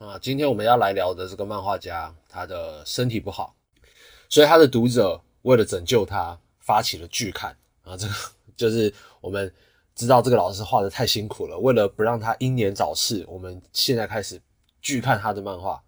[0.00, 3.54] 啊，今天我们要来聊的这个漫画家，他的身体不好，
[4.30, 7.94] 所以他的读者为了拯救他，发起了拒看啊。
[7.98, 8.14] 这个
[8.56, 8.90] 就是
[9.20, 9.52] 我们
[9.94, 14.40] 知道这个老师画的太辛苦了，为了不让他英年早逝，我们现在开始
[14.80, 15.78] 拒看他的漫画。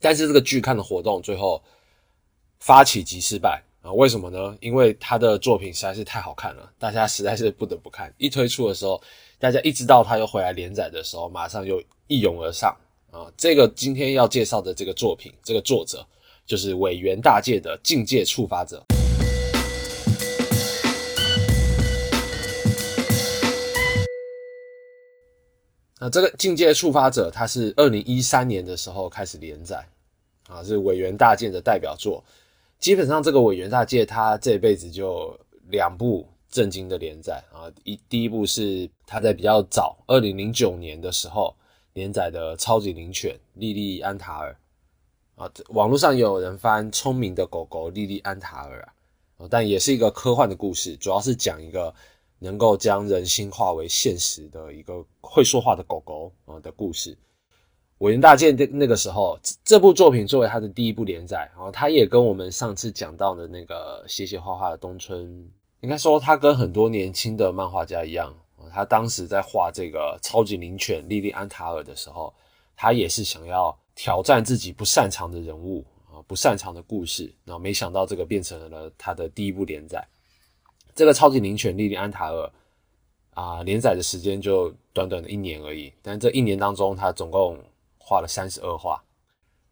[0.00, 1.62] 但是这个拒看的活动最后
[2.58, 3.92] 发起即失败啊？
[3.92, 4.58] 为什么呢？
[4.60, 8.12] 因为他的作品实在是太好看了，大家实在是不得不看。
[8.18, 9.00] 一推出的时候，
[9.38, 12.76] 大家一知道他又回来连载的时候，马上又一涌而上。
[13.18, 16.06] 啊，这个今天要介绍的这个作品，这个作者
[16.46, 18.80] 就是尾原大介的《境界触发者》。
[25.98, 29.84] 那这个《境界触发者》，它是二零一三年的时候开始连载，
[30.48, 32.22] 啊，是尾原大介的代表作。
[32.78, 35.36] 基本上，这个尾原大介他这辈子就
[35.70, 41.52] 两部震惊的连载啊，一第一部是他在比较早二零零九年的时候。
[41.94, 44.56] 连载的超级灵犬莉莉安塔尔
[45.36, 48.82] 啊，网络上也有人翻聪明的狗狗莉莉安塔尔
[49.36, 51.94] 啊，但也是一个科幻的故事，主要是讲一个
[52.38, 57.16] 能够将人心化为现实的一个会说话的狗狗啊的故事。
[57.98, 68.32] 尾原大剑的那个时候，这部作品作为他的第一部连载，然后他也跟我们上次讲到的那个写写画画的东村，应该说他跟很多年轻的漫画家一样。
[68.72, 72.32] 他当时在画这个超级灵犬莉莉安塔尔的时候，
[72.76, 77.34] 他也是想要挑战自己不擅长的人物啊，不擅长的故事。
[77.44, 80.06] 那没想到这个变成了他的第一部连载。
[80.94, 82.52] 这个超级灵犬莉莉安塔尔
[83.34, 85.92] 啊，连载的时间就短短的一年而已。
[86.02, 87.58] 但这一年当中，他总共
[87.98, 89.02] 画了三十二画。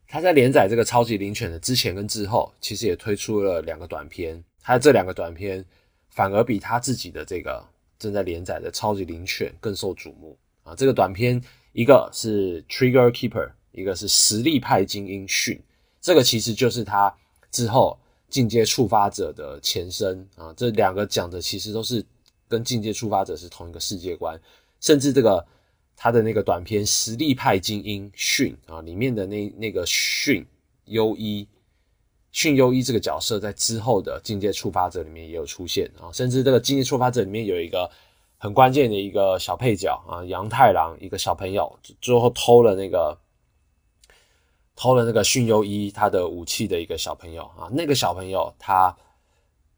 [0.09, 4.43] 他在连载这个超级灵犬的之前跟之后，其实也推出了两个短片。
[4.63, 5.65] 他的这两个短片
[6.11, 7.65] 反而比他自己的这个。
[7.99, 10.75] 正在连载的超级灵犬更受瞩目啊！
[10.75, 11.41] 这个短片
[11.73, 15.61] 一个是 Trigger Keeper，一个是实力派精英训，
[16.01, 17.15] 这个其实就是他
[17.51, 20.53] 之后进阶触发者的前身啊！
[20.56, 22.05] 这两个讲的其实都是
[22.49, 24.41] 跟进阶触发者是同一个世界观，
[24.81, 25.45] 甚至这个
[25.97, 30.47] 他的那个短片实力派精英训啊里面的那那个训
[30.87, 31.47] 优一。
[32.37, 37.91] 训优一这个角色在之后的境界触发者里面也有出现啊，甚至这个境界触发者里面有一个
[38.37, 43.17] 很关键的一个小配角啊，杨太郎一个小朋友最后偷了那个
[44.75, 48.95] 偷了那个训优一他的武器的一个小朋友啊，那个小朋友他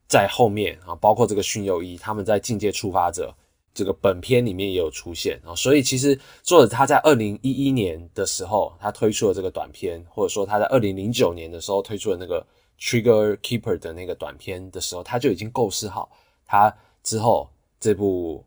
[0.08, 3.32] 在后面啊，包括这个训优一他们在境界触发者。
[3.78, 12.44] 这个本片里面也有出现啊，所以其实作者他在二零一一年的时候，他推出了这个短片，或者说他在二零零九年的时候推出了那个
[12.80, 16.10] Trigger Keeper 的那个短片的时候，他就已经构思好
[16.44, 18.44] 他之后这部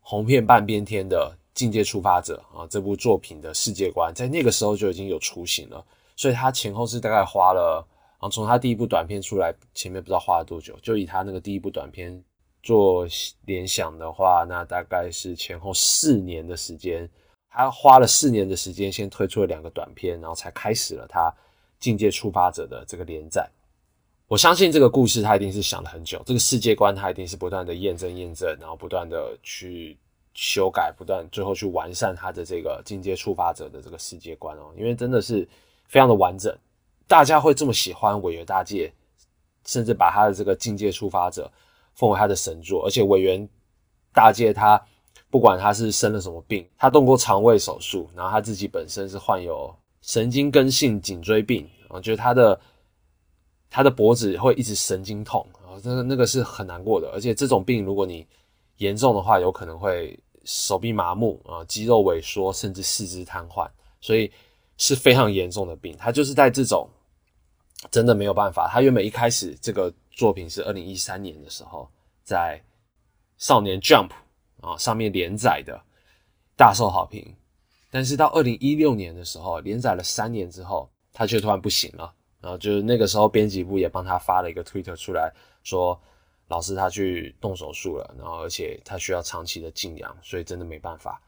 [0.00, 5.84] 红片半边天的境界触发者啊这部作品的世界观，在那个时候就已经有雏形了，
[6.16, 7.86] 所以他前后是大概花了
[8.16, 12.24] 啊，从他第一部短片出来前面不知道花了多久，就以他那个第一部短片。
[12.68, 13.06] 做
[13.46, 17.08] 联想的话，那大概是前后四年的时间，
[17.48, 21.34] 他花了四年的时间，先推出了两个短片，然后才开始了他
[21.80, 23.48] 境界触发者的这个连载。
[24.26, 29.96] 我相信这个故事他一定是想了很久，这个世界观他一定是不断的验证验证，然后不断的去
[30.34, 35.48] 修改，不断最后去完善他的这个境界触发者的这个世界观哦，因为真的是
[35.86, 36.54] 非常的完整，
[37.06, 38.92] 大家会这么喜欢尾原大界，
[39.64, 41.50] 甚至把他的这个境界触发者。
[41.98, 43.46] 奉为他的神作，而且委员
[44.12, 44.80] 大介他
[45.30, 52.60] 不管他是生了什么病，他动过肠胃手术，然后他自己本身是患有神经根性颈椎病啊，就是他的
[53.68, 58.24] 他的脖子会一直神经痛啊，那个那个是很难过的，而且这种病如果你
[58.76, 63.68] 严重的话，有可能会手臂麻木啊，肌肉萎缩，甚至四肢瘫痪，
[64.00, 64.30] 所以
[64.76, 65.96] 是非常严重的病。
[65.98, 66.88] 他就是在这种
[67.90, 69.92] 真的没有办法，他原本一开始这个。
[70.18, 71.88] 作品是二零一三年的时候
[72.24, 72.60] 在
[73.36, 74.10] 少年 Jump
[74.60, 75.80] 啊上面连载的，
[76.56, 77.36] 大受好评。
[77.88, 82.12] 但是到二零一六年的时候，连载了三年之后，他却突然不行了。
[82.40, 85.32] 然后就是那个时候，编辑部也帮他发了一个 Twitter 出来
[85.62, 85.96] 说，
[86.48, 91.22] 老师他去动手术了，然后而且他需要长期的静养，所以真的没办法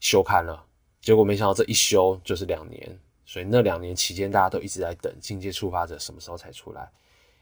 [0.00, 0.64] 休刊了。
[1.02, 6.90] 结果没想到这一休就是两年，所以那两年期间，大家都一直在等《境界触发者》什么时候才出来。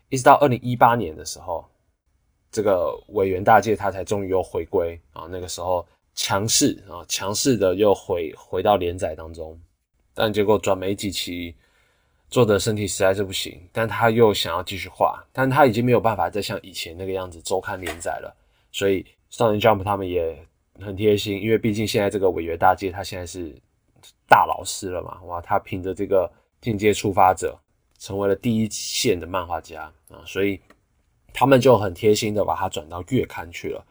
[0.09, 1.65] 一直到二零一八年的时候，
[2.53, 5.85] 这个委员大介他才终于又回归啊，那个时候
[6.15, 9.59] 强势啊，强势的又回回到连载当中，
[10.15, 11.55] 但结果转没几期，
[12.31, 18.33] 作者身体实在是不行，但他又想要继续画，但他已经没有办法再像以前那个样子周刊连载了，
[18.71, 20.39] 所以少年 Jump 他们也
[20.81, 23.53] 很贴心，因为毕竟现在这个委员大介他现在是
[24.29, 26.31] 大老师了嘛，哇，他凭着这个
[26.61, 27.59] 境界触发者
[28.05, 30.61] 成为了第一线的漫画家啊，所以
[31.33, 33.83] 他们就很贴心的把他转到月刊去了。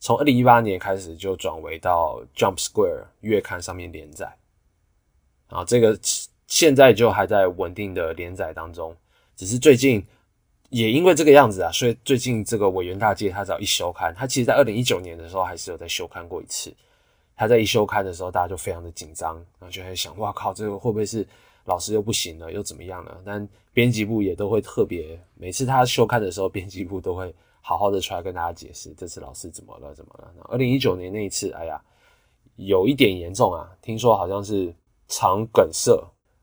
[0.00, 4.34] 从二零一八年开始就转为到 Jump Square 月刊上面连载，
[5.48, 5.98] 啊，这个
[6.46, 8.96] 现在就还在稳定的连载当中，
[9.36, 10.02] 只是最近
[10.70, 16.74] 也因为这个样子啊，所以最近这个委员大街他只要一休刊，他其实在二零一九年的时候还是有在休刊过一次，
[17.36, 21.26] 他在一休刊的时候大家就非常的紧张，然后就在想，哇靠，这个会不会是
[21.68, 23.22] 老师又不行了，又怎么样了？
[23.24, 27.32] 但编辑部也都会特别，每次他休刊的时候， 编辑部都会。
[27.60, 29.92] 好好的出来跟大家解释，这次老师怎么了？
[29.94, 30.32] 怎么了？
[30.44, 31.78] 二零一九年那一次，哎呀，
[32.56, 33.68] 有一点严重啊！
[33.82, 34.74] 听说好像是
[35.06, 35.92] 肠梗塞，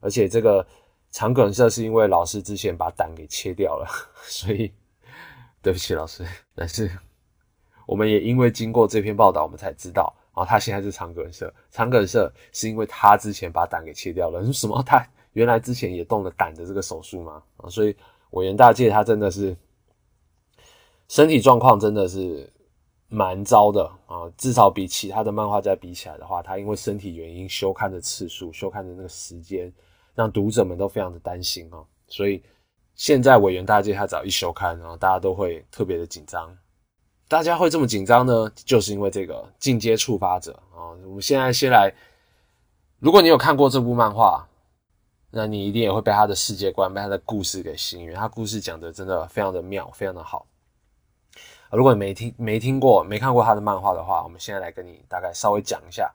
[0.01, 0.63] 而且这个
[1.09, 3.87] 肠梗塞是因为老师之前把胆给切掉了，
[4.21, 4.71] 所以
[5.63, 6.23] 对不起老师。
[6.53, 6.91] 但是
[7.87, 11.51] 我们也因为经过这篇报道，我们才知道啊，他现在是肠梗塞。
[11.71, 14.45] 肠梗塞是因为他之前把胆给切掉了。
[14.53, 14.83] 什么？
[14.83, 15.03] 他
[15.33, 17.41] 原来之前也动了胆的这个手术吗？
[17.57, 17.95] 啊，所以
[18.29, 19.57] 委员大介他真的是。
[21.07, 22.51] 身体状况真的是
[23.09, 29.71] 蛮糟的啊，至少比其他的漫画家比起来的话，他因为身体原因休刊的次数、休刊的那个时间，
[30.15, 31.77] 让读者们都非常的担心啊。
[32.07, 32.43] 所以
[32.95, 36.51] 现在委员大介他只要一休刊，然后大家都会特别的紧张。
[37.27, 40.93] 大家会这么紧张呢，就是因为这个进阶触发者啊。
[41.05, 41.93] 我们现在先来，
[42.99, 44.47] 如果你有看过这部漫画，
[45.31, 50.45] 那你一定也会被他的世界观、被他的故事给吸引，他故事讲的真的非常的妙，非常的好。
[51.71, 56.09] 如果你没听没听过没看过他的漫画的话，我们现在来跟你大概稍微讲一下，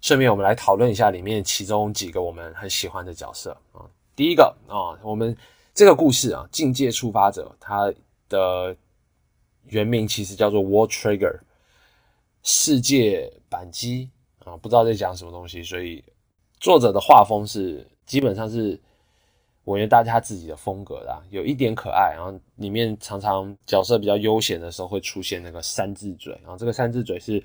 [0.00, 3.82] 顺便我们来讨论一下里面其中几个我们很喜欢的角色啊。
[4.14, 5.36] 第一个啊，我们
[5.72, 7.92] 这个故事啊，境界触发者，他
[8.28, 8.76] 的
[9.68, 11.40] 原名其实叫做 World Trigger，
[12.42, 14.10] 世界扳机
[14.44, 16.04] 啊，不知道在讲什么东西，所以
[16.60, 18.80] 作者的画风是基本上是。
[19.66, 27.42] 我觉得大家自己的风格啦，有一点可爱，然后里面常常角色比较悠闲的时候会出现那个三字嘴，然后这个三字嘴是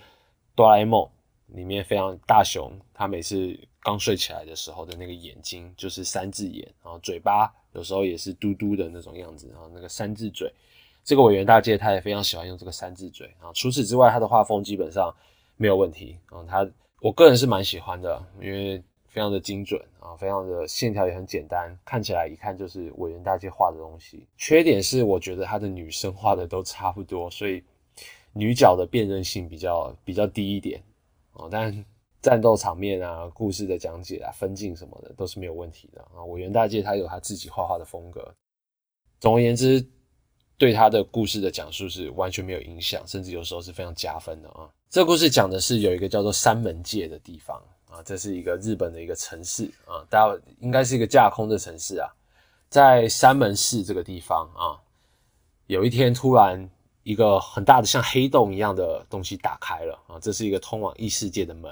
[0.54, 1.10] 哆啦 A 梦
[1.48, 10.54] 里面非常大雄，他每次刚睡起来的时候的那个眼睛就是三字眼，然后嘴巴有时候也是嘟嘟的那种样子，然后那个三字嘴，
[11.10, 13.50] 这个委员大介他也非常喜欢用这个三字嘴啊。
[13.56, 15.12] 除此之外，他的画风基本上
[15.58, 16.70] 没有问题啊，他
[17.02, 18.80] 我个人是蛮喜欢的，因为。
[19.12, 24.24] 非常的精准啊，非常的线条也很简单，看起来一看就是委员大介画的东西。
[24.38, 27.64] 缺点是我觉得他的女生画的都差不多，所以
[28.34, 30.80] 女角的辨认性比较比较低一点
[31.34, 31.48] 啊。
[31.50, 31.86] 但
[32.22, 36.24] 战斗场面啊、故事的讲解啊、分镜什么的都是没有问题的啊。
[36.26, 38.32] 委员大介他有他自己画画的风格，
[39.20, 39.84] 总而言之，
[40.60, 44.70] 对他的故事的讲述是完全没有影响，甚至有时候是非常加分的啊。
[44.92, 47.60] 这故事讲的是有一个叫做三门界的地方。
[47.90, 52.08] 啊，这是一个日本的一个城市啊，大家应该是一个架空的城市啊，
[52.70, 54.78] 在山门市这个地方啊，
[55.66, 56.70] 有一天突然
[57.02, 61.72] 一个很大的像黑洞一样的东西打开了啊，这是一个通往异世界的门，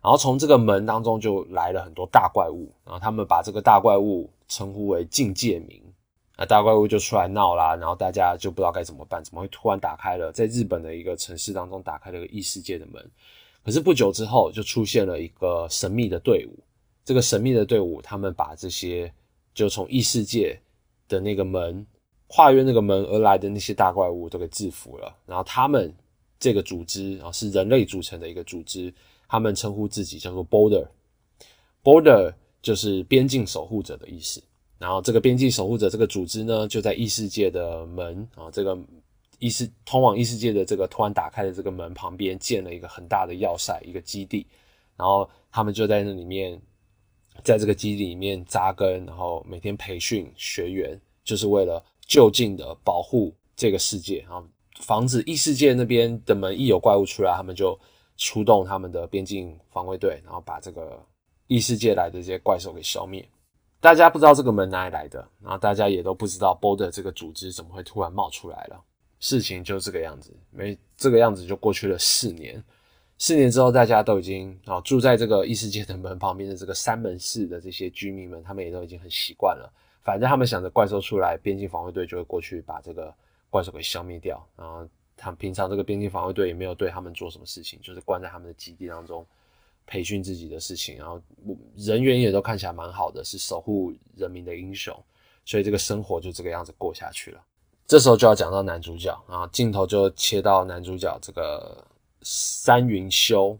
[0.00, 5.82] 然后从这个门当中就来了很多大怪物，然后他们把这个大怪物称呼为境界名，
[6.36, 13.10] 啊，大怪物就出来闹啦，然后大家就不知道该怎么办，怎么会突然打开了在日本的一个城市当中打开了个异世界的门。
[13.64, 16.56] 可是不久之后，就出现了一个神秘的队伍。
[17.04, 19.12] 这个神秘的队伍，他们把这些
[19.54, 20.60] 就从异世界
[21.08, 21.84] 的那个门
[22.26, 25.16] 跨越那个门而来的那些大怪物都给制服了。
[25.24, 25.94] 然后他们
[26.38, 28.92] 这个组织啊，是人类组成的一个组织，
[29.26, 34.42] 他们称呼自己叫做 Border，Border 就是边境守护者的意思。
[34.78, 38.78] 然后这个边境守护者这个组织呢，就在异世界的门啊，这个。
[39.38, 44.46] 异世通往异世界的这个突然打开的这个门旁边建了一个很大的要塞，一个基地，
[44.96, 46.58] 然后他们就在那里面，
[47.44, 54.42] 在这个基地里面扎根，然后每天培训学员，就是为了就近的保护这个世界，啊
[54.80, 57.78] 防止异世界那边的门一有怪物出来，他们就
[58.16, 60.98] 出动他们的边境防卫队，然后把这个
[61.46, 63.22] 异世界来的这些怪兽给消灭。
[63.86, 68.82] 大家不知道这个门哪里来的，然后大家也都不知道 Border 这个组织怎么会突然冒出来了。
[69.20, 72.60] 事情就这个样子，没这个样子就过去了四年。
[73.16, 79.72] 四年之后，大家都已经啊住在这个异世界的门旁边的这个三门市的这些居民们，他们也都已经很习惯了。
[80.02, 83.14] 反正他们想着怪兽出来，边境防卫队就会过去把这个
[83.50, 84.44] 怪兽给消灭掉。
[84.56, 84.84] 然后
[85.16, 89.24] 他们平常这个边境防卫队也没有对他们做什么事情，就是关在他们的基地当中
[89.86, 90.98] 培训自己的事情。
[90.98, 91.20] 然后
[91.76, 94.94] 人员也都看起来蛮好的，是守护人民的英雄。
[95.44, 97.40] 所以这个生活就这个样子过下去了。
[97.86, 101.86] 这时候就要讲到男主角啊，镜头就切到男主角这个
[102.22, 103.56] 山云修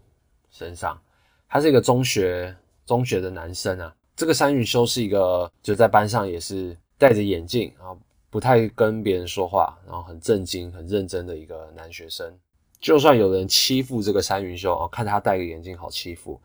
[0.51, 1.01] 身上。
[1.47, 2.53] 他是一个中学
[2.85, 3.95] 中学的男生啊。
[4.17, 7.95] 这个山云修是一个就在班上也是戴着眼镜啊，
[8.29, 12.37] 不太跟别人说话，然后很正经、很认真的一个男学生。
[12.79, 16.39] 就算有人欺负这个山云修哦，看他戴个眼镜好欺负，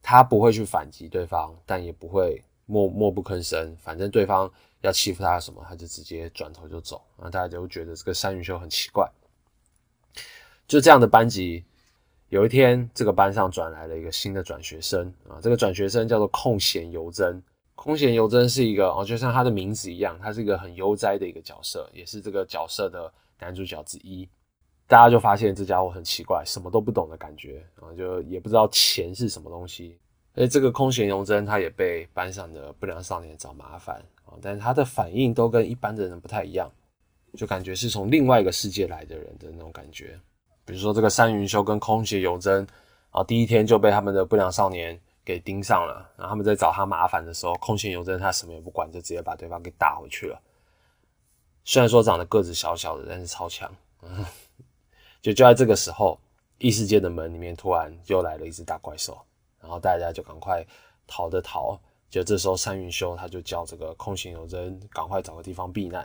[0.00, 3.76] 他不会去反击对方，但也不会默默不吭声。
[3.82, 4.50] 反正对方
[4.82, 7.02] 要欺负他什么，他就直接转头就走。
[7.16, 9.10] 啊大家就觉得这个山云修很奇怪。
[10.66, 11.64] 就这样的班级，
[12.28, 17.42] 有一天这个班上转来了一个新的转学生啊，这个转学生叫做空闲游真。
[17.74, 24.28] 空闲游真是一个哦，就像他的名字一样，他是一个很悠哉的一个角色，也是这个角色的男主角之一。
[24.86, 29.98] 大家就发现这家伙很奇怪，什么都不懂的感觉啊，就也不知道钱是什么东西。
[30.34, 36.70] 而且这个空闲荣真，他也被班上的不良少年找麻烦啊，但是他的反应都跟一般的人不太一样，
[37.36, 40.18] 就感觉是从另外一个世界来的人的那种感觉。
[40.64, 42.66] 比如说这个山云修跟空闲游真
[43.10, 50.40] 啊，第一天就被他们的不良少年给盯上了，然后他们在找他麻烦的时候，空闲游真他什么也不管，就直接把对方给打回去了。
[51.64, 53.70] 虽然说长得个子小小的，但是超强。
[54.02, 54.24] 嗯
[55.24, 56.20] 就就在这个时候，
[56.58, 59.18] 异世界的门里面突然又来了一只大怪兽，
[59.58, 60.62] 然后大家就赶快
[61.06, 61.80] 逃的逃。
[62.10, 66.02] 就这时候，山云修他就叫这个空闲有真赶快找个地方避难。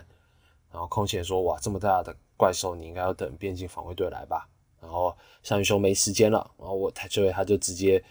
[0.72, 4.48] 然后空闲说：“哇，这么大的怪兽，你应该要等边境防卫队来吧？”
[4.82, 8.02] 然后山云修没时间了，然后我他就他就直接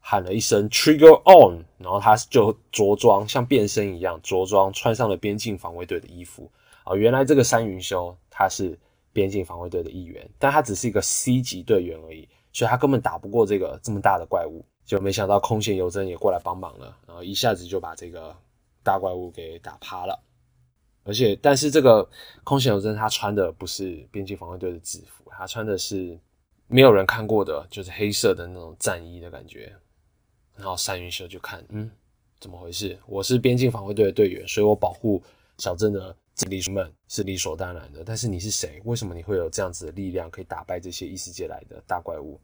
[0.00, 6.50] 喊了一声 “Trigger on”，然后他就着装像变身一样着装，穿上了边境防卫队的衣服。
[6.84, 8.76] 哦，原来这个山云修他是。
[9.18, 14.64] 边境防卫队的一员，但他只是一个 C 级队员而已，所以他根本打不过这个这么大的怪物。
[14.84, 18.34] 就没想到空闲游真也过来帮忙了，然后一下子就把这个
[18.82, 20.18] 大怪物给打趴了。
[21.02, 22.08] 而且，但是这个
[22.44, 26.18] 空闲游真他穿的不是边境防卫队的制服，他穿的是
[26.68, 29.70] 没有人看过的，就是黑色的那种战衣的感觉。
[30.56, 31.90] 然后山云秀就看，嗯，
[32.40, 32.98] 怎么回事？
[33.06, 35.22] 我是边境防卫队的队员，所以我保护
[35.58, 36.16] 小镇的。
[36.38, 38.80] 这里们是理所当然的，但是你是谁？
[38.84, 42.40] 为什么你会有这样子的力量，可以打败这些异世界来的大怪物？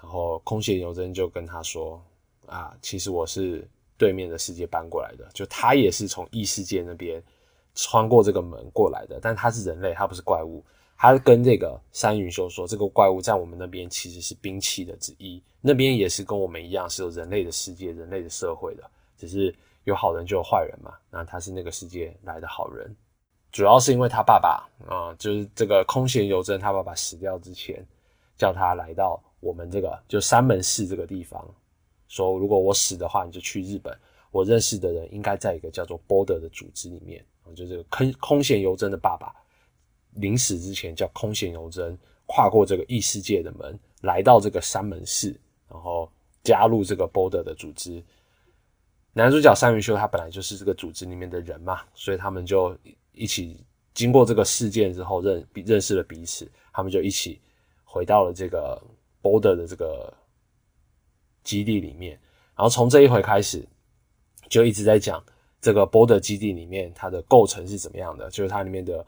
[0.00, 2.00] 然后空闲游真就跟他说
[2.46, 7.20] ：“啊，其实我是对面的世界搬过来的，就他也是从异世界那边
[7.74, 10.64] 穿过这个门过来的，但他是人类，他不是怪物。
[10.96, 18.88] 他跟这个山云修说，这个怪物在我们那边其实是兵器的之一，那边也是跟我们一样是有人类的世界、人类的社会的，
[19.18, 20.94] 只是有好人就有坏人嘛。
[21.10, 22.94] 那他是那个世界来的好人。”
[23.54, 27.86] 主要是因为他爸爸啊，就是这个空闲游真，他爸爸死掉之前，
[28.36, 31.48] 叫他来到我们这个就三门市这个地方，
[32.08, 33.96] 说如果我死的话，你就去日本。
[34.32, 39.32] 我认识的人应该在一个叫做 Border 的组织里面啊，就是空空闲游真的爸爸
[40.14, 41.96] 临死之前叫空闲游真
[42.26, 45.28] 跨过这个异世界的门，来到这个三门市，
[45.70, 46.10] 然后
[46.42, 48.02] 加入这个 Border 的组织。
[49.12, 52.76] 男主角三云修他本来就是这个组织里面的人嘛，所以他们就。
[53.14, 57.40] 一起经过这个事件之后认认识了彼此，他们就一起
[57.84, 58.82] 回到了这个
[59.22, 60.12] Border 的这个
[61.42, 62.18] 基地里面。
[62.56, 63.66] 然后从这一回开始，
[64.48, 65.24] 就一直在讲
[65.60, 69.04] 这个 Border 基地里面它的构成是怎么样的，就是它里面的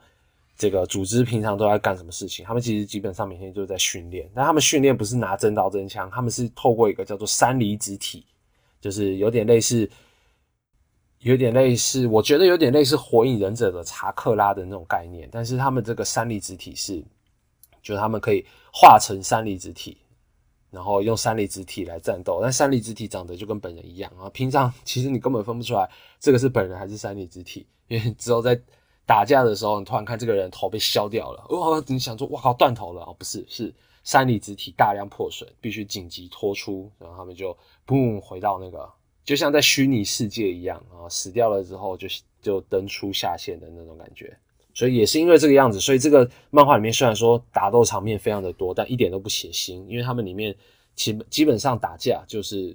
[0.57, 2.45] 这个组织平常都在干什么事情。
[2.45, 8.25] 他们其实基本上每天就在训练，但他们训练不是拿真刀真枪，他们是透过一个叫做三离子体，
[8.79, 9.89] 就是有点类似。
[11.19, 17.03] 有点类似，我觉得有点类似《火影忍者》的查克拉的那种概念，但是他们这个三离子体是，
[17.81, 19.97] 就他们可以化成三离子体，
[20.69, 22.39] 然后用三离子体来战斗。
[22.39, 28.59] 但三离子体长得就跟本人一样啊，平常其实你根本分不出来这个是本人还是三离子体，因为只有在
[29.05, 37.57] 打架的时候，你突然看这个人头被削掉了，哇，你想说哇靠断头了哦，不是，是三离子体大量破损，必须紧急拖出，然后他们就
[37.87, 38.87] 嘣回到那个。
[39.27, 42.07] 就像在虚拟世界一样啊，死掉了之后就
[42.41, 44.33] 就登出下线的那种感觉，
[44.73, 50.55] 所以也是因为这个样子，所以这个漫画里面虽然说打斗场面非常的多，但一点都不血腥，因为他们里面
[50.95, 52.73] 基基本上打架就是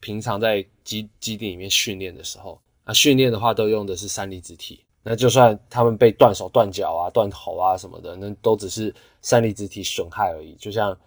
[0.00, 10.98] 平常在基基地里面训练的时候，啊训练的话都用的是三离子体，那就算他们被断手断脚啊断头啊什么的，那都只是三离子体损害而已，就像。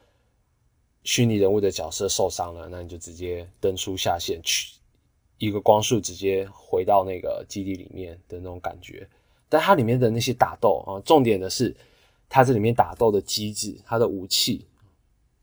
[1.04, 4.74] 虚拟人物的角色受伤了，那你就直接登出下线，去
[5.38, 9.08] 一个光束直接回到那个基地里面的那种感觉。
[9.50, 11.76] 但它里面的那些打斗啊，重点的是
[12.30, 14.66] 它这里面打斗的机制，它的武器，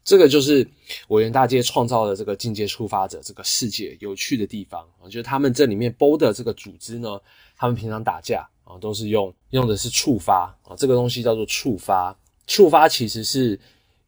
[0.02, 0.67] 这个就是
[1.07, 7.21] 我原大街创造的这个境界触发者这个世界有趣的地方啊，就是他们这里面 BOD 这个组织呢，
[7.57, 13.61] 他们平常打架啊都是用用的是触发啊，这个东西叫做触发，触发其实是。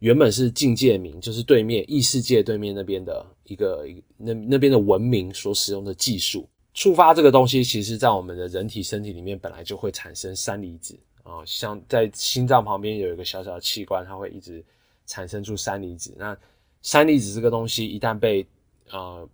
[0.03, 6.49] 原本是境界名，就是对面异世界对面那边的一个那那边的文明所使用的技术。
[6.75, 14.65] 触发这个东西，其实在我们的人体身体里面本来就会产生三离子啊，像在心脏旁边有一个小小的器官，它会一直
[15.07, 16.13] 产生出三离子。
[16.19, 16.37] 那
[16.81, 18.45] 三离子这个东西一旦被
[18.91, 19.25] 呃，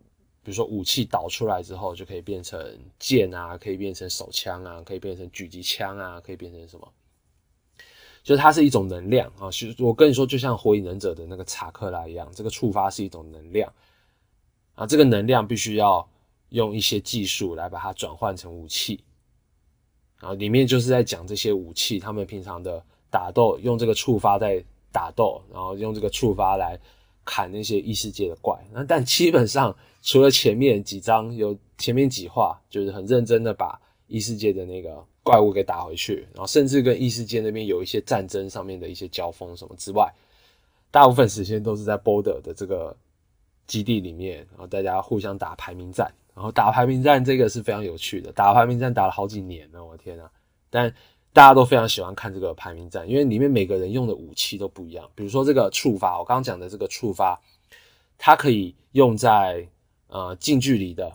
[0.43, 2.63] 比如说武器导出来之后，就可以变成
[2.99, 6.87] 剑啊，可以变成手枪啊，可以变成狙击枪啊，可以变成什么？
[8.29, 9.51] 就是它是一种能量啊。
[9.51, 13.73] 其实我跟你说，就像火影忍者的那个查克拉一样，这个触发是一种能量
[14.75, 16.07] 啊，这个能量必须要。
[16.51, 19.05] 用一些技术来把它转换成武器，
[20.17, 26.81] 啊里面就是在讲这些武器，他们平常的打斗用这个触发在打斗，然后用这个触发来
[27.23, 28.59] 砍那些异世界的怪。
[28.73, 40.13] 那但基本上除了前面几章有前面几话，就是很认真的把异世界的那个怪物给打回去，然后甚至跟异世界那边有一些战争上面的一些交锋什么之外，
[40.91, 42.97] 大部分时间都是在 Border 的这个
[43.67, 46.13] 基地里面，然后大家互相打排名战。
[46.35, 50.31] 然后打排名战这个是非常有趣的，打排名战打了好几年了，我的天啊！
[50.71, 50.89] 但
[51.33, 55.11] 大家都非常喜欢看这个排名战，因为里面每个人用的武器都不一样。
[55.17, 57.37] 比如说这个触发，我刚刚讲的这个触发，
[58.17, 59.67] 它可以用在
[60.07, 61.13] 呃近距离的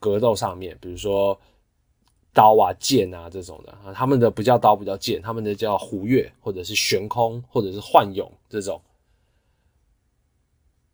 [0.00, 1.40] 格斗上面，比如说
[2.34, 8.78] 刀啊、剑啊这种的啊，他们的不叫刀，不叫剑，他们的叫虎月或者是悬空或者是幻勇这种，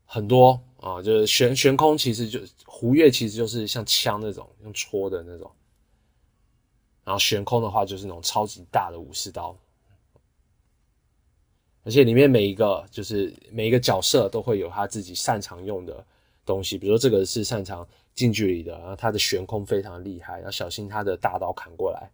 [0.04, 0.60] 很多。
[0.82, 5.50] 啊，就是悬悬空，其实就胡月，其实就是像枪那种用戳的那种。
[7.04, 9.54] 然后悬空的话，就是那种超级大的武士刀。
[11.84, 16.02] 而且里面每一个，就是每一个角色都会有他自己擅长用的
[16.46, 16.78] 东西。
[16.78, 17.86] 比如说这个是擅长
[18.20, 22.10] 近距离的，然后他的悬空非常厉害，要小心他的大刀砍过来。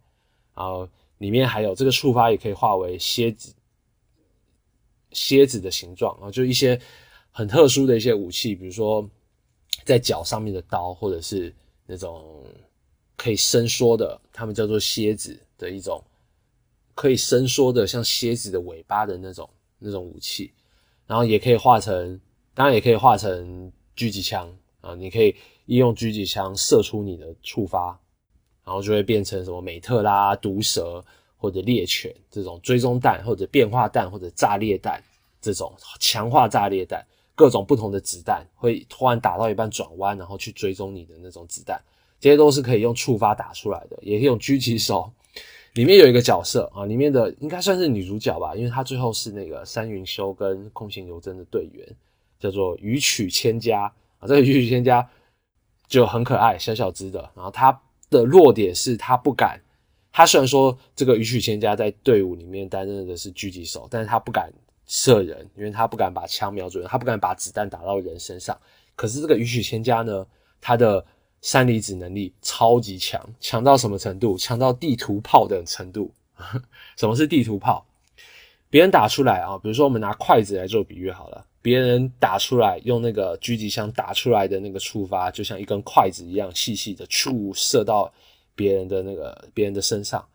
[0.55, 3.53] 然后里面还有这个触发也可以化为蝎子，
[5.11, 6.79] 蝎子的形状啊，就一些。
[7.29, 9.07] 很特殊的一些武器，比如说
[9.85, 11.53] 在脚上面的刀，或者是
[11.85, 12.43] 那种
[13.15, 16.03] 可以伸缩的，他们叫做蝎子的一种
[16.95, 20.51] 可以伸缩的，像蝎子的尾巴的那种那种武器。
[21.05, 22.19] 然后也可以化成，
[22.55, 25.35] 当然也可以化成狙击枪啊，你可以
[25.67, 27.97] 利用狙击枪射出你的触发，
[28.65, 31.01] 然后就会变成什么美特拉、毒蛇
[31.37, 35.01] 或者猎犬这种追踪弹，或者变化弹，或者炸裂弹
[35.39, 37.05] 这种强化炸裂弹。
[37.35, 41.79] 各种不同的子弹会突然打到一半转弯，然后去追踪你的那种子弹，
[42.19, 45.07] 这些都是可以用触发打出来的，也可以用狙击手。
[45.73, 51.87] 里面有一个角色啊，里面的应该算是女主角吧，因为她最后是那个山云修跟空行游真的队员，
[52.39, 53.83] 叫做羽曲千家
[54.17, 54.27] 啊。
[54.27, 55.07] 这个羽曲千家
[55.87, 57.19] 就很可爱，小小只的。
[57.35, 59.59] 然后他的弱点是他不敢，
[60.11, 64.51] 他虽然说这个羽曲千家在队伍里面担任的是狙击手，但是他不敢。
[64.89, 68.57] 射人，因为他不敢把枪瞄准，他不敢把子弹打到人身上。
[68.95, 70.25] 可是这个羽曲千家呢，
[70.61, 71.05] 他的
[71.41, 74.37] 三离子能力超级强，强到什么程度？
[74.37, 76.09] 强到地图炮的程度。
[76.95, 77.85] 什么是地图炮？
[78.69, 88.09] 别人打出来啊，比如说我们拿筷子来做比喻好了，别人打出来用那个狙击枪打出来的那个触发，就像一根筷子一样细细的，触射到
[88.55, 90.25] 别人的那个别人的身上。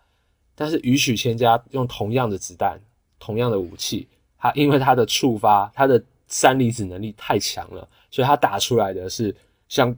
[0.54, 2.78] 但是羽曲千家用同样的子弹，
[3.18, 4.06] 同样的武器。
[4.36, 9.34] 他因为他的触发，他的三离子能力太强了，所以他打出来的是
[9.68, 9.96] 像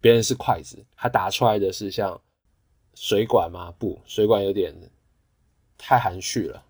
[0.00, 2.20] 别人是筷子，他打出来的是像
[2.96, 3.72] 水管吗？
[3.78, 4.74] 不，水管有点
[5.78, 6.60] 太含蓄了。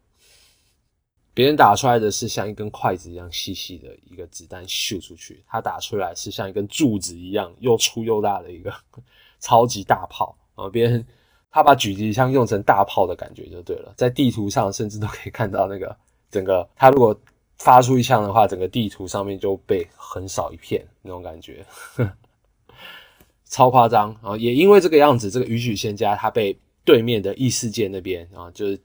[1.34, 8.72] 别人打出来的是像一根筷子一样细细的一个子弹秀出去，他打出来是像一根柱子一样又粗又大的一个
[9.40, 10.70] 超级大炮啊！
[10.70, 11.04] 别人
[11.50, 15.94] 他把狙击枪用成大炮的感觉就对了，在地图上甚至都可以看到那个。
[16.30, 17.16] 整个他如果
[17.58, 21.64] 发出一枪的话，整个地图上面就被横扫一片那种感觉，
[23.46, 24.36] 超夸张啊！
[24.36, 28.80] 也因为这个样子，这个羽曲仙家他被对面的异世界那边啊，就是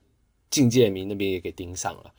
[0.51, 2.11] 境界民那边也给盯上了。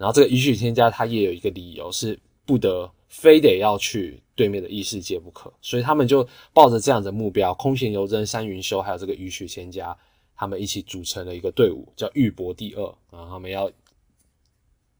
[0.00, 9.94] 然后这个雨雪千家他也有一个理由是不得非得要去对面的异世界不可，所以他们就抱着这样的目标，空闲游真、山云修还有这个雨雪千家，
[10.34, 13.70] 他们一起组成了一个队伍，叫玉博第二啊，他们要。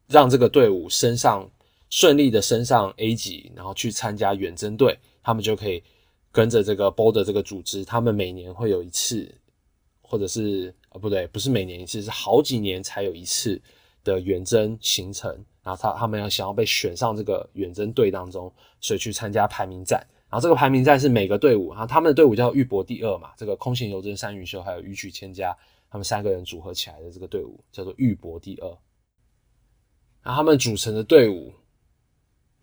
[0.07, 1.49] 让这个队伍升上
[1.89, 5.81] 顺利的升上 A 级，然后去参加远征队，他们就可以
[6.33, 9.33] 跟着这个 BOD 这个组织，他们每年会有一次，
[10.01, 13.61] 或者是啊不对，不是每年一次，是好几年才有一次
[14.03, 15.31] 的远征行程。
[15.63, 20.03] 然后他他们要想要被选上这个远征队当中，所以去参加排名战。
[20.27, 25.55] 然后这个排名战是每个队伍，然后他们的队伍叫玉博第二嘛，这个空行游真、山云修还有羽曲千家，
[25.89, 28.77] 他们三个人组合起来的这个队伍叫做玉博第二。
[30.23, 31.53] 那他们组成的队伍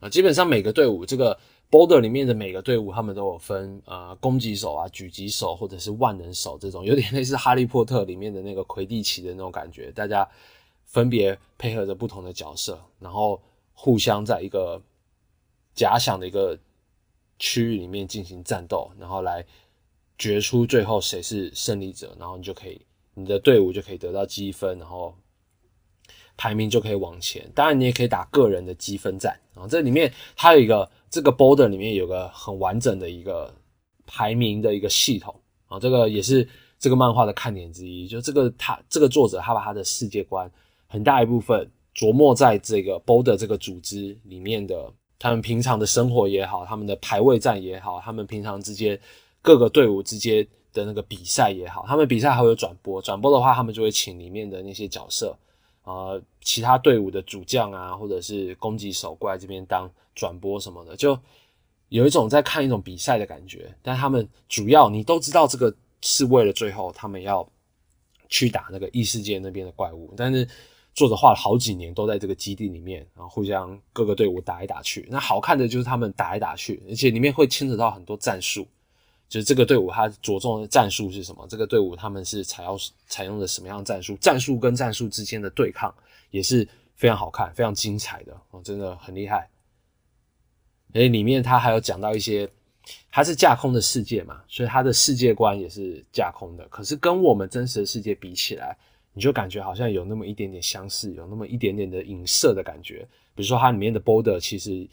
[0.00, 1.38] 啊，基本上每个队伍这个
[1.70, 9.92] border 里面的每个队伍，他们都有分呃攻击手啊、狙击手或者是万能手这种，有点类似哈利波特里面的那个魁地奇的那种感觉。
[9.92, 10.28] 大家
[10.88, 13.40] 分别配合着不同的角色，然后
[13.72, 14.82] 互相在一个
[15.72, 16.58] 假想的一个
[17.38, 19.46] 区域里面进行战斗，然后来
[20.18, 25.14] 决出最后谁是胜利者，然后你就可以你的队伍就可以得到积分，然后。
[26.40, 29.66] 排名就可以往前，当然你也可以打个人的积分战啊。
[29.66, 33.52] 这里面它有一个这个 border 里面有个很完整的一个
[34.06, 35.34] 排名的一个系统
[35.66, 36.48] 啊，这个也是
[36.78, 38.06] 这个漫画的看点之一。
[38.06, 40.48] 就这个他这个作者他把他的世界观
[40.88, 48.98] 很大一部分琢磨在这个 Boulder 这个组织里面的，他们平常的生活也好，他们的排位战也好，他们平常之间
[49.42, 55.36] 各个队伍之间的那个比赛也好，他们比赛还会有转播，转播的话他们就会请里面的那些角色。
[55.84, 61.18] 呃，其他队伍的主将啊，或者是攻击手过来这边当转播什么的，就
[61.88, 63.74] 有一种在看一种比赛的感觉。
[63.80, 67.50] 但他们主要你都知道，这个是为了最后他们要
[68.28, 70.12] 去打那个异世界那边的怪物。
[70.14, 70.46] 但是
[70.98, 75.06] 作者画了好几年都在这个基地里面，然后互相各个队伍打来打去。
[75.10, 78.66] 那好看的就是他们打来打去，而且里面会牵扯到很多战术。
[79.28, 81.46] 就是这个队伍，它着重的战术是什么？
[81.50, 84.16] 这个队伍他们是采用采用的什么样的战术？
[84.16, 85.94] 战术跟战术之间的对抗
[86.30, 89.48] 也是非常好看、非常精彩的哦，真的很厉害。
[90.94, 92.48] 而且里面他还有讲到一些，
[93.10, 96.66] 它是架空的世界嘛，所以它的世界观也是架空的。
[96.68, 98.74] 可是跟我们真实的世界比起来，
[99.18, 103.06] 你就感觉好像有那么一点点相似，有那么一点点的影射的感觉。
[103.34, 104.88] 比如说它里面的 border，其实。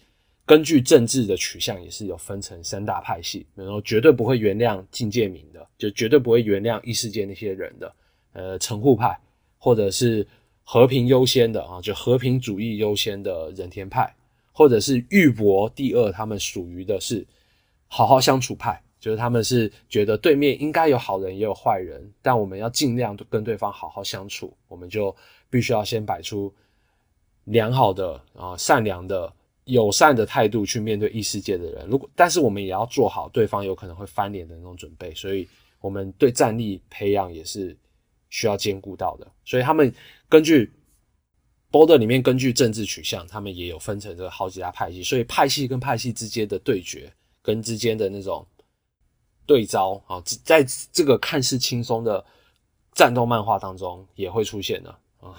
[0.48, 7.96] 根据政治的取向，也是有分成三大派系，然后绝对不会原谅境界民的，就绝对不会原谅异世界那些人的，
[8.32, 9.18] 呃，城户派，
[9.58, 10.24] 或者是
[10.62, 14.14] 和平优先的啊，就和平主义优先的人田派，
[14.52, 17.26] 或者是玉帛第二，他们属于的是
[17.88, 25.14] 好好相处派，就是他们是觉得对面应该有好人也有坏人，但我们要尽量跟对方好好相处，我们就
[25.48, 26.52] 必须要先摆出
[27.44, 29.32] 良好的啊善良的。
[29.66, 35.48] 友善的态度去面对异世界的人，如果但是我们也要做好对方有可能会翻脸的那种准备，所以
[35.80, 37.76] 我们对战力培养也是
[38.30, 39.26] 需要兼顾到的。
[39.44, 39.92] 所以他们
[40.28, 40.72] 根据
[41.72, 48.46] border 里面根据政治取向，他们也有分成这好几大派系，所以派系跟派系之间的对决跟之间的那种
[49.46, 52.24] 对招啊，在这个看似轻松的
[52.92, 55.34] 战斗漫画当中也会出现的啊。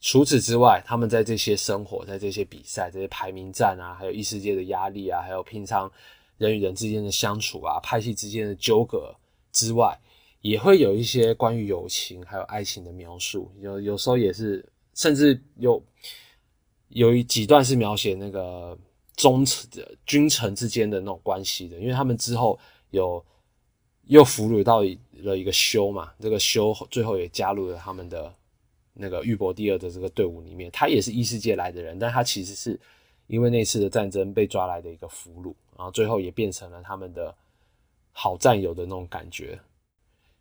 [0.00, 5.90] 除此之外，他们在这些生活在这些比赛、这些排名战啊，还有异世界的压力啊，还有平常
[6.36, 9.12] 人与人之间的相处啊，派系之间的纠葛
[9.50, 9.98] 之外，
[10.40, 13.50] 也会有一些关于友情还有爱情的描述。
[13.60, 15.82] 有有时候也是，甚至有
[16.90, 18.78] 有一几段是描写那个
[19.16, 22.56] 忠臣的君臣之间的那种关系的，因为他们之后
[22.90, 23.24] 有
[24.04, 28.34] 又俘虏到了一个修嘛，这个修最后也加入了他们的。
[29.00, 32.76] 那个玉博第二的这个队伍里面，他也是异世界来的人，但他其实是
[33.28, 37.32] 因为那次的战争被抓来的一个俘虏，然后最后也变成了他们的
[38.10, 39.56] 好战友的那种感觉，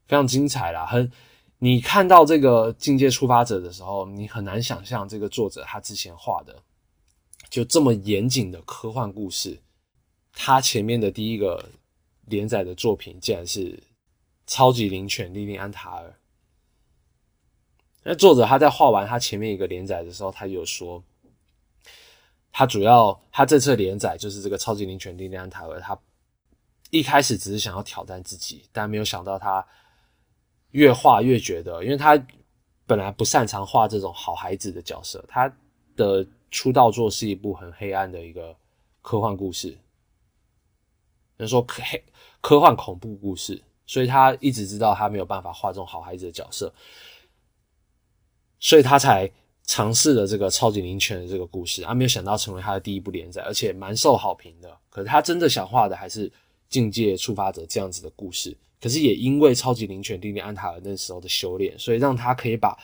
[0.07, 0.87] 非常精彩啦。
[0.87, 1.11] 很，
[1.59, 6.59] 你看到这个境界出发者的时候，你很难想象这个作者他之前画的
[7.51, 9.55] 就这么严谨的科幻故事，
[10.33, 11.63] 他前面的第一个
[12.27, 13.77] 连载的作品竟然是
[14.45, 16.15] 超级灵犬莉莉安塔尔。
[18.03, 21.03] 那作者他在画完他前面一个连载的时候，他有说，
[22.53, 25.99] 他主要他这次连载就是这个超级灵犬莉莉安塔尔，他
[26.89, 29.65] 一开始只是想要挑战自己，但没有想到他
[30.71, 32.17] 越画越觉得，因为他
[32.85, 35.53] 本来不擅长画这种好孩子的角色，他
[35.97, 38.55] 的出道作是一部很黑暗的一个
[39.01, 39.77] 科幻故事，
[41.35, 42.01] 人说科黑
[42.41, 46.73] 科幻恐怖故事，所以他一直知道他没有办法画这种好孩子的角色。
[48.59, 49.29] 所以他才
[49.65, 54.77] 尝试了这个超级灵犬的这个故事，啊，没有想到成为他的第一部连载，而且蛮受好评的。
[54.89, 56.31] 可是他真的想画的还是
[56.69, 58.57] 境界触发者这样子的故事。
[58.79, 62.77] 可是也因为超级灵犬弟弟安塔尔那时候的修炼，所以让他可以把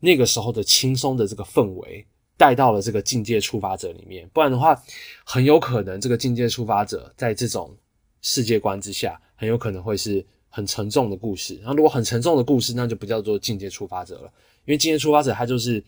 [0.00, 4.28] 那个时候的轻松的这个氛围带到了这个境界触发者里面。
[4.34, 4.78] 不然的话，
[5.24, 7.74] 很有可能这个境界触发者在这种
[8.24, 11.56] 世界观之下，很有可能会是很沉重的故事。
[11.56, 14.32] 然后如果很沉重的故事，那就不叫做境界触发者了。
[14.64, 15.84] 因为今天出发者他就是，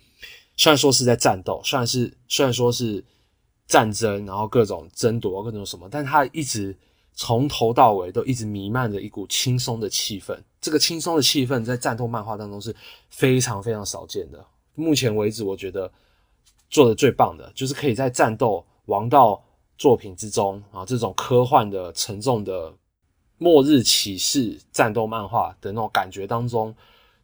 [0.54, 3.02] 虽然说是在战斗，虽然是虽然说是
[3.66, 6.76] 战争，然后各种争夺各种什么，但他一直
[7.14, 10.38] 从头到尾都一直弥漫着一股轻松的气氛。
[10.60, 12.76] 这个轻松的气氛在战斗漫画当中是
[13.08, 14.44] 非常非常少见的。
[14.74, 15.90] 目前为止，我觉得
[16.68, 19.42] 做的最棒的就是可以在战斗王道
[19.78, 22.72] 作品之中啊，这种科幻的沉重的
[23.38, 26.74] 末日骑士战斗漫画的那种感觉当中，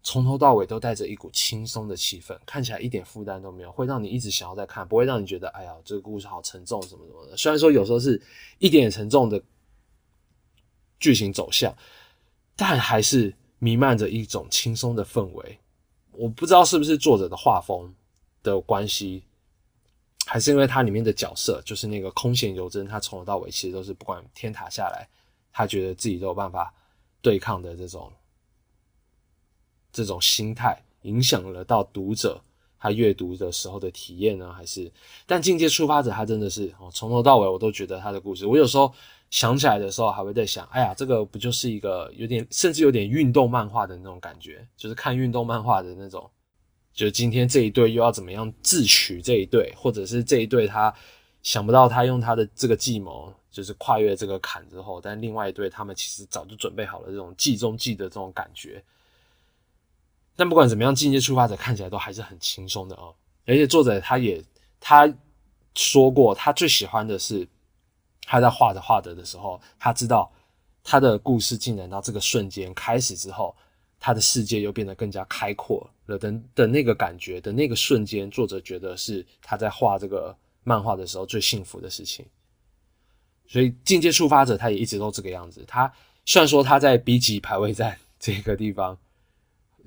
[0.03, 7.37] 从头到尾都带着一股轻松的气氛，看起来一点负担都没有，会让你一直想要再看，不会让你觉得哎呀这个故事好沉重什么什么的。
[7.37, 8.21] 虽然说有时候是
[8.59, 9.43] 一点沉重的
[11.01, 11.75] 剧情走向，
[12.55, 15.59] 但还是弥漫着一种轻松的氛围。
[16.11, 17.95] 我不知道是不是作者的画风
[18.43, 19.25] 的关系。
[20.25, 25.07] 还是因为它里面的角色，就是那个空闲游真，他从头到尾其实都是不管天塌下来，
[25.53, 26.73] 他觉得自己都有办法
[27.21, 28.11] 对抗的这种
[29.93, 32.41] 这种心态，影响了到读者
[32.79, 34.53] 他阅读的时候的体验呢？
[34.53, 34.91] 还是？
[35.27, 38.93] 但境界出发者他真的是哦，从头到尾我都觉得他的故事，我有时候
[39.29, 46.31] 想起来的时候还会在想，哎呀，这个不就是一个有点甚至有点运动漫画的那种感觉，就是看运动漫画的那种。
[46.93, 50.95] 就今天这一队又要怎么样智取这一队，或者是这一队他
[51.43, 58.83] 想不到他用他的这个计谋，就是跨越这个坎之后，但另外一队他们其实早就准备好了这种计中计的这种感觉。
[60.37, 63.15] 但不管怎么样，进阶出发者看起来都还是很轻松的哦。
[63.47, 64.43] 而且作者他也
[64.81, 65.13] 他
[65.75, 67.49] 说过，他最喜欢的是
[68.27, 70.31] 他在画着画着的时候，他知道
[70.85, 73.55] 他的故事进展到这个瞬间开始之后。
[74.05, 82.25] 他的世界又变得更加开阔了的的那个感觉的那个瞬间，作者觉得是他在画这个漫画的时候最幸福的事情。
[83.47, 85.65] 所以境界触发者他也一直都这个样子。
[85.67, 85.93] 他
[86.25, 88.97] 虽然说他在 B 级排位战 这个地方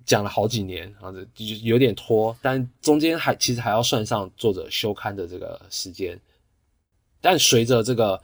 [0.06, 6.20] 讲了好几年啊，就有点拖，但中间还其实还要算上作者休刊的这个时间。
[7.22, 8.22] 但随着这个。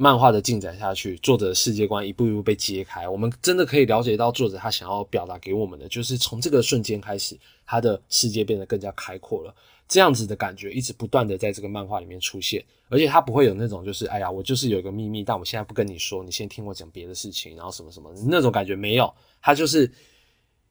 [0.00, 9.52] 漫画的进展下去，作者的世界观一步一步被揭开，我们真的可以了解到作者他想要表达给我们的，就是从这个瞬间开始，他的世界变得更加开阔了。
[9.88, 19.90] 这样子的感觉一直不断的在这个漫画里面出现，而且他不会有那种就是哎呀，我就是有一个秘密，但我现在不跟你说，你先听我讲别的事情，然后什么什么那种感觉没有，他就是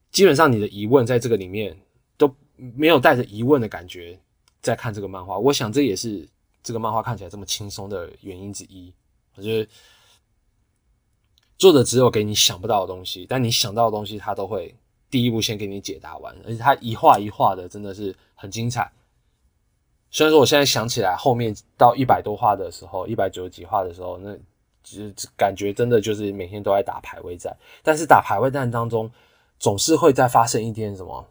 [0.10, 1.78] 基本上你的疑问在这个里面
[2.16, 4.18] 都没有带着疑问的感觉
[4.62, 5.38] 在看这个漫画。
[5.38, 6.26] 我想这也是
[6.64, 8.94] 这个漫画看起来这么轻松的原因之一。
[9.44, 9.68] 就是
[11.58, 14.76] 作者只有给你想不到的东西，但你想到的东西，他都会
[15.10, 18.92] 第一步先给你解答完，而且他一画一画的真的是很精彩。
[20.12, 24.36] 虽然说我现在想起来，后面到一百多画的时候，一百九十几画的时候，那
[24.84, 27.56] 其实感觉真的就是每天都在打排位战。
[27.82, 29.12] 但是打排位战当中，
[29.60, 31.26] 总是会在发生一点什么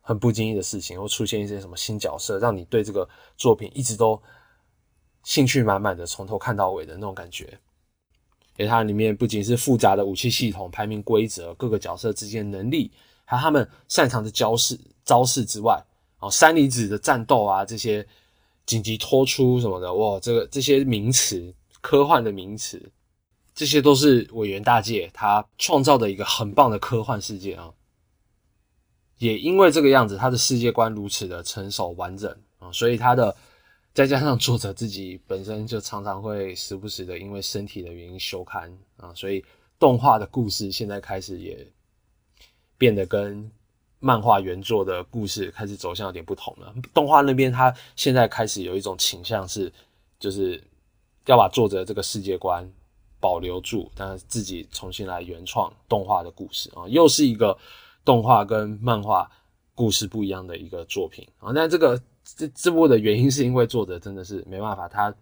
[0.00, 4.20] 很不经意的事情，或出现一些什么新角色，让你对这个作品一直都。
[5.24, 7.58] 兴趣满满的从头看到尾的那种感觉，
[8.56, 12.92] 因为它里面不仅是复杂的武器系统、排名规则、各个角色之间能力，
[13.24, 15.82] 还有他们擅长的招式招式之外，
[16.20, 18.06] 哦，三里子的战斗啊，这些
[18.66, 22.92] 紧急拖出什么的，哇，这个这些名词，科幻的名词，
[23.54, 27.72] 这些都是委员大介他创造的一个很棒的科幻世界啊。
[29.18, 33.34] 也因为这个样子，他的世界观如此的成熟完整啊，所以他的。
[33.94, 39.44] 再加上作者自己本身就常常会时不时的因为身体的原因休刊啊，所以
[39.78, 41.64] 动画的故事现在开始也
[42.76, 43.48] 变得跟
[44.00, 46.74] 漫画原作的故事开始走向有点不同了。
[46.92, 49.72] 动画那边它现在开始有一种倾向是，
[50.18, 50.60] 就是
[51.26, 52.68] 要把作者这个世界观
[53.20, 57.56] 保留住，但是自己重新来原创动画的故事啊，又是一个
[58.04, 59.30] 动画跟漫画
[59.72, 61.52] 故事不一样的一个作品啊。
[61.54, 62.02] 那这个。
[62.24, 65.14] 这这部的原因是因为作者真的是没办法，他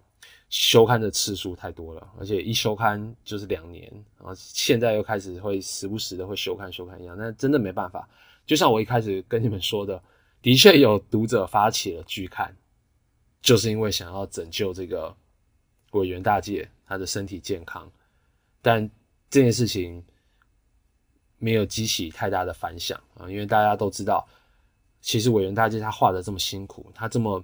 [0.49, 8.09] 休刊的次数太多了，而且一休刊就是两年，然后现在又开始会时不时的会休刊休刊一样，那真的没办法。
[8.47, 10.01] 就像我一开始跟你们说的，
[10.41, 12.55] 的确有读者发起了拒刊，
[13.41, 15.15] 就是因为想要拯救这个
[15.93, 17.91] 委员大介他的身体健康，
[18.61, 18.89] 但
[19.29, 20.05] 这件事情
[21.39, 24.27] 没有激起太大的反响啊，因为大家都知道。
[25.03, 27.43] 其实委员大介他画的这么辛苦，他这么，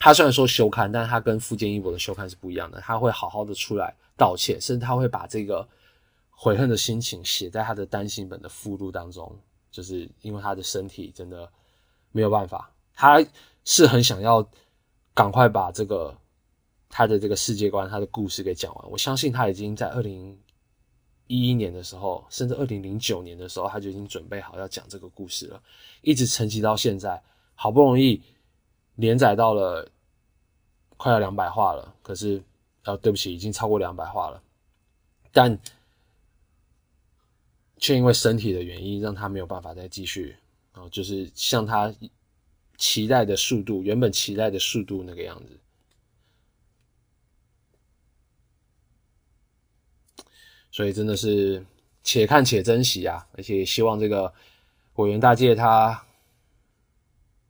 [0.00, 2.80] 他虽然说休刊，但是他跟富坚义博的休刊是不一样的。
[2.80, 5.66] 他会好好的出来道歉，甚至他会把这个
[6.30, 9.34] 悔恨的心情写在他的单行本的附录当中。
[9.70, 11.48] 就是因为他的身体真的
[12.10, 13.24] 没有办法，他
[13.64, 14.44] 是很想要
[15.14, 16.12] 赶快把这个
[16.88, 18.90] 他的这个世界观、他的故事给讲完。
[18.90, 20.36] 我相信他已经在二零。
[21.30, 25.62] 一一年的时候，甚至二零零九年的时候，他就已经准备好要讲这个故事了，
[26.02, 27.22] 一直沉寂到现在，
[27.54, 28.20] 好不容易
[28.96, 29.88] 连载到了
[30.96, 31.94] 快要两百话了。
[32.02, 32.42] 可是，
[32.82, 34.42] 啊，对不起，已经超过两百话了，
[35.30, 35.56] 但
[37.78, 40.34] 却因为身体的原因，让他没有办法再继续
[40.72, 41.94] 啊，就是像他
[42.76, 45.56] 期待的速度，原本期待的速度那个样子。
[50.70, 51.64] 所以真的是
[52.04, 53.26] 且看且珍惜啊！
[53.36, 54.32] 而且希望这个
[54.94, 56.00] 委员大介他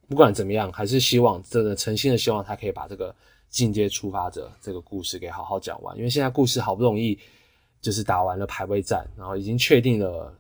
[0.09, 3.15] 不管怎么样，还是希望真的诚心的希望他可以把这个
[3.49, 7.19] 进阶出发者这个故事给好好讲完，因为现在故事好不容易
[7.81, 10.35] 就是打完了排位战，然后已经确定了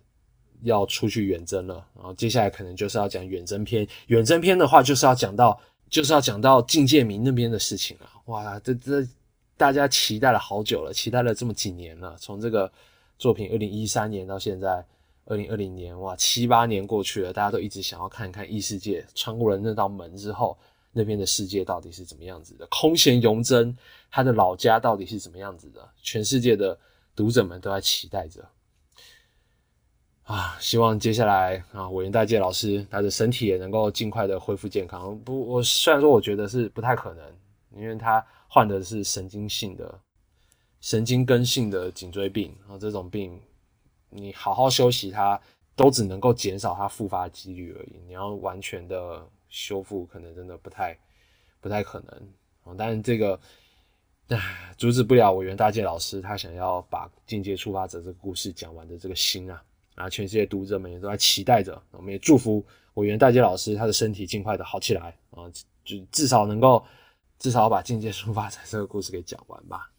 [0.62, 3.86] 要出去远征了，然后接下来可能就是要讲远征篇。
[4.06, 8.10] 远征篇的话，就是要讲到就是要讲到境界明那边的事情了。
[8.24, 9.06] 哇，这这。
[9.60, 12.16] 大家期待了好久了，期待了这么几年了。
[12.18, 12.72] 从这个
[13.18, 14.82] 作品二零一三年到现在
[15.26, 20.56] 二零二零年，哇，七八年过去了，大家都一直想要看看异世界穿过了那道门之后，
[20.92, 22.66] 那边的世界到底是怎么样子的？
[22.70, 23.76] 空闲永贞
[24.10, 25.86] 他的老家到底是怎么样子的？
[26.02, 26.78] 全世界的
[27.14, 28.42] 读者们都在期待着
[30.22, 30.56] 啊！
[30.58, 35.18] 希望接下来啊，委员大介老师他的身体也能够尽快的恢复健康。
[35.18, 37.22] 不，我虽然说我觉得是不太可能，
[37.76, 38.24] 因为他。
[38.52, 40.00] 患的是神经性的、
[40.80, 43.40] 神经根性的颈椎病啊，这种病
[44.08, 45.40] 你好好休息，它
[45.76, 48.00] 都只能够减少它复发几率而已。
[48.08, 50.98] 你要完全的修复，可能真的不太、
[51.60, 52.28] 不太可能
[52.64, 52.74] 啊。
[52.76, 53.38] 但是这个
[54.30, 59.62] 唉，阻止不了委员大介老师他想要把境界触发者这个故事讲完的这个心啊
[59.94, 60.10] 啊！
[60.10, 65.46] 全世界读者们也都在期待着，我们也祝福委员大介老师他的身体尽快的好起来啊，
[65.84, 66.84] 就至少能够。
[67.40, 69.90] 至少把境界书法这个故事给讲完吧。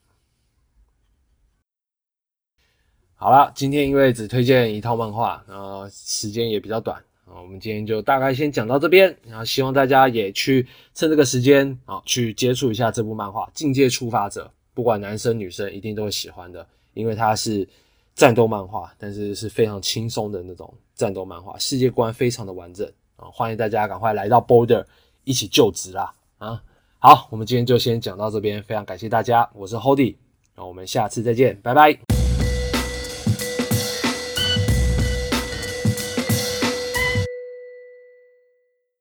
[3.15, 9.15] 好了，今天因为只推荐一套漫画，然后时间也比较短啊，我们今天就大概先讲到这边。
[9.25, 17.67] 然后希望大家也去趁这个时间啊，去接触一下这部漫画《境界触发者》，不管男生女生一定都会喜欢的，因为它是
[18.13, 23.25] 战斗漫画，但是是非常轻松的那种战斗漫画，世界观非常的完整啊！
[23.33, 24.85] 欢迎大家赶快来到 Border
[25.23, 26.63] 一起就职啦啊！
[27.03, 30.17] 好，我们今天就先讲到这边，非常感谢大家，我是 Hody，
[30.55, 32.10] 那我们下次再见，拜拜。